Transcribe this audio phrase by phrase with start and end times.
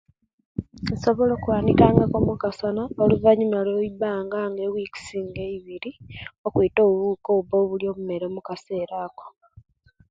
[0.93, 5.07] Nsobola okuwanikangaku omukasana oluvanyuma olwe eibanga nga ewikis
[5.45, 5.91] eibiri
[6.47, 9.25] okwita obuwuka obuba mumere mukasera ako